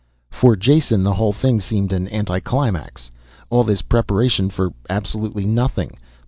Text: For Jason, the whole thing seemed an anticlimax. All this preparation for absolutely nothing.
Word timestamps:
For 0.31 0.55
Jason, 0.55 1.03
the 1.03 1.13
whole 1.13 1.31
thing 1.31 1.59
seemed 1.59 1.93
an 1.93 2.07
anticlimax. 2.07 3.11
All 3.51 3.63
this 3.63 3.83
preparation 3.83 4.49
for 4.49 4.73
absolutely 4.89 5.45
nothing. 5.45 5.95